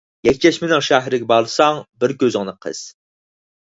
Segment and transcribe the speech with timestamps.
[0.27, 2.81] يەكچەشمىنىڭ شەھىرىگە بارساڭ بىر كۆزۈڭنى قىس.